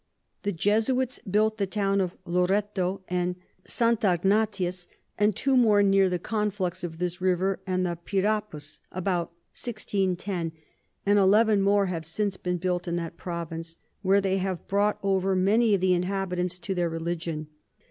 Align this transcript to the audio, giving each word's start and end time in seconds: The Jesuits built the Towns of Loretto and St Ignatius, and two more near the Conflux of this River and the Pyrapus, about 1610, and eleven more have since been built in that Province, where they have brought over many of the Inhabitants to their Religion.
The 0.41 0.51
Jesuits 0.51 1.19
built 1.29 1.59
the 1.59 1.67
Towns 1.67 2.01
of 2.01 2.17
Loretto 2.25 3.01
and 3.07 3.35
St 3.65 4.03
Ignatius, 4.03 4.87
and 5.19 5.35
two 5.35 5.55
more 5.55 5.83
near 5.83 6.09
the 6.09 6.17
Conflux 6.17 6.83
of 6.83 6.97
this 6.97 7.21
River 7.21 7.59
and 7.67 7.85
the 7.85 7.95
Pyrapus, 7.95 8.79
about 8.91 9.27
1610, 9.53 10.53
and 11.05 11.19
eleven 11.19 11.61
more 11.61 11.85
have 11.85 12.07
since 12.07 12.35
been 12.35 12.57
built 12.57 12.87
in 12.87 12.95
that 12.95 13.15
Province, 13.15 13.75
where 14.01 14.21
they 14.21 14.39
have 14.39 14.65
brought 14.67 14.97
over 15.03 15.35
many 15.35 15.75
of 15.75 15.81
the 15.81 15.93
Inhabitants 15.93 16.57
to 16.57 16.73
their 16.73 16.89
Religion. 16.89 17.49